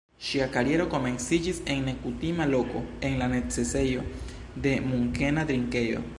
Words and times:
Ŝia 0.27 0.45
kariero 0.53 0.85
komenciĝis 0.93 1.59
en 1.73 1.83
nekutima 1.89 2.49
loko: 2.55 2.81
en 3.11 3.21
la 3.23 3.29
necesejo 3.35 4.09
de 4.67 4.75
Munkena 4.89 5.49
drinkejo. 5.53 6.05